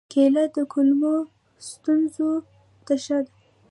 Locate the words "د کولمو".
0.55-1.15